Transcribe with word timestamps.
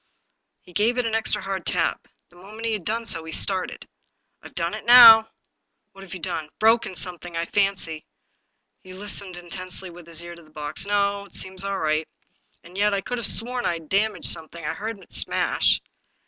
He 0.63 0.73
gave 0.73 0.97
it 0.97 1.05
an 1.05 1.13
extra 1.13 1.43
hard 1.43 1.63
tap. 1.63 2.07
The 2.29 2.35
moment 2.35 2.65
he 2.65 2.73
had 2.73 2.83
done 2.85 3.05
so, 3.05 3.23
he 3.23 3.31
started." 3.31 3.87
Fve 4.43 4.55
done 4.55 4.73
it 4.73 4.83
now." 4.83 5.29
"What 5.91 6.03
have 6.03 6.15
you 6.15 6.19
done?^" 6.19 6.49
Broken 6.59 6.95
something, 6.95 7.37
I 7.37 7.45
fancy." 7.45 8.07
He 8.83 8.93
listened 8.93 9.37
intently, 9.37 9.91
with 9.91 10.07
his 10.07 10.23
ear 10.23 10.33
to 10.33 10.41
the 10.41 10.49
box." 10.49 10.87
No— 10.87 11.25
it 11.25 11.35
seems 11.35 11.63
all 11.63 11.77
right. 11.77 12.07
And 12.63 12.75
yet 12.79 12.95
I 12.95 13.01
could 13.01 13.19
have 13.19 13.27
sworn 13.27 13.67
I 13.67 13.73
had 13.73 13.89
damaged 13.89 14.25
something; 14.31 14.65
I 14.65 14.73
heard 14.73 14.99
it 14.99 15.11
smash." 15.11 15.79